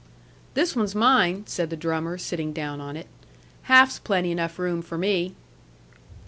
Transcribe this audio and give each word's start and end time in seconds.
"This 0.55 0.75
one's 0.75 0.95
mine," 0.95 1.43
said 1.45 1.69
the 1.69 1.77
drummer, 1.77 2.17
sitting 2.17 2.53
down 2.53 2.81
on 2.81 2.97
it. 2.97 3.05
"Half's 3.69 3.99
plenty 3.99 4.31
enough 4.31 4.57
room 4.57 4.81
for 4.81 4.97
me." 4.97 5.35